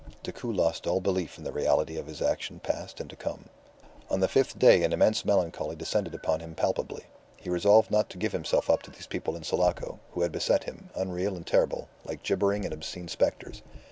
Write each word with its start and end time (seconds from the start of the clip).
Decoud 0.23 0.55
lost 0.55 0.87
all 0.87 0.99
belief 0.99 1.37
in 1.37 1.43
the 1.43 1.51
reality 1.51 1.95
of 1.95 2.07
his 2.07 2.23
action 2.23 2.59
past 2.59 2.99
and 2.99 3.07
to 3.11 3.15
come. 3.15 3.45
On 4.09 4.19
the 4.19 4.27
fifth 4.27 4.57
day 4.57 4.81
an 4.81 4.93
immense 4.93 5.23
melancholy 5.23 5.75
descended 5.75 6.15
upon 6.15 6.39
him 6.39 6.55
palpably. 6.55 7.03
He 7.37 7.51
resolved 7.51 7.91
not 7.91 8.09
to 8.09 8.17
give 8.17 8.31
himself 8.31 8.67
up 8.67 8.81
to 8.81 8.89
these 8.89 9.05
people 9.05 9.35
in 9.35 9.43
Sulaco, 9.43 9.99
who 10.13 10.21
had 10.23 10.31
beset 10.31 10.63
him, 10.63 10.89
unreal 10.95 11.35
and 11.35 11.45
terrible, 11.45 11.87
like 12.03 12.23
jibbering 12.23 12.65
and 12.65 12.73
obscene 12.73 13.09
spectres. 13.09 13.61